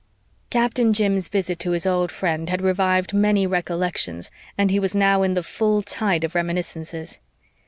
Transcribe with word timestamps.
Captain 0.49 0.93
Jim's 0.93 1.27
visit 1.27 1.59
to 1.59 1.69
his 1.73 1.85
old 1.85 2.11
friend 2.11 2.49
had 2.49 2.63
revived 2.63 3.13
many 3.13 3.45
recollections 3.45 4.31
and 4.57 4.71
he 4.71 4.79
was 4.79 4.95
now 4.95 5.21
in 5.21 5.35
the 5.35 5.43
full 5.43 5.83
tide 5.83 6.23
of 6.23 6.33
reminiscences. 6.33 7.19